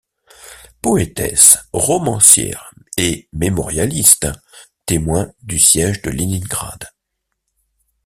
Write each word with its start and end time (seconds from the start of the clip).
Poétesse, 0.81 1.59
romancière 1.73 2.73
et 2.97 3.29
mémorialiste 3.33 4.27
témoin 4.87 5.31
du 5.43 5.59
siège 5.59 6.01
de 6.01 6.09
Leningrad. 6.09 6.89